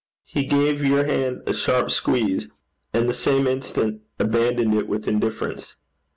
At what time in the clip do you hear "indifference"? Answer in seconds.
5.07-5.75